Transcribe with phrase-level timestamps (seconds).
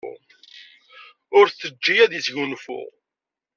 [1.37, 2.81] Ur t-teǧǧi ad yesgunfu.